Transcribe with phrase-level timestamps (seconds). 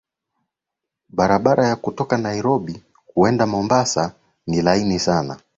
[1.09, 4.15] Barabara ya kutoka Nairobi kuenda Mombasa
[4.47, 5.37] ni laini sana.